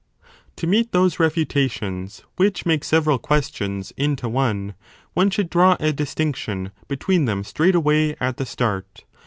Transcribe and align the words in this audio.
To 0.55 0.65
meet 0.65 0.93
those 0.93 1.19
refutations 1.19 2.23
which 2.37 2.65
make 2.65 2.83
several 2.83 3.19
questions 3.19 3.93
30 3.99 4.03
into 4.03 4.29
one, 4.29 4.73
one 5.13 5.29
should 5.29 5.47
draw 5.47 5.77
a 5.79 5.93
distinction 5.93 6.71
between 6.87 7.25
them 7.25 7.43
straight 7.43 7.75
away 7.75 8.15
at 8.19 8.37
the 8.37 8.47
start. 8.47 9.03